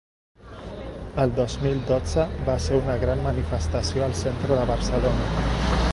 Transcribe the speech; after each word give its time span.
El 1.23 1.33
dos 1.39 1.57
mil 1.65 1.83
dotze, 1.91 2.25
va 2.49 2.57
ser 2.69 2.79
una 2.79 2.97
gran 3.05 3.23
manifestació 3.27 4.07
al 4.07 4.17
centre 4.25 4.59
de 4.61 4.65
Barcelona. 4.75 5.49